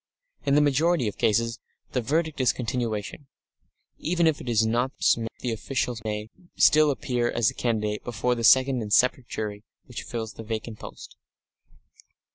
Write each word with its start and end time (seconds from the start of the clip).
In 0.47 0.55
the 0.55 0.61
majority 0.61 1.07
of 1.07 1.19
cases 1.19 1.59
the 1.91 2.01
verdict 2.01 2.41
is 2.41 2.51
continuation. 2.53 3.27
Even 3.99 4.25
if 4.25 4.41
it 4.41 4.49
is 4.49 4.65
not 4.65 4.91
so 4.97 5.27
the 5.41 5.51
official 5.51 5.95
may 6.03 6.31
still 6.55 6.89
appear 6.89 7.29
as 7.29 7.51
a 7.51 7.53
candidate 7.53 8.03
before 8.03 8.33
the 8.33 8.43
second 8.43 8.81
and 8.81 8.91
separate 8.91 9.27
jury 9.27 9.63
which 9.85 10.01
fills 10.01 10.33
the 10.33 10.43
vacant 10.43 10.79
post.... 10.79 11.17